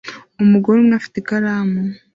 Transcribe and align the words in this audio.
Umugore 0.43 0.77
umwe 0.79 0.95
afite 0.99 1.15
ikaramu 1.19 1.79